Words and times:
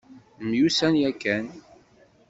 Nemyussan 0.41 0.93
yakan. 1.01 1.45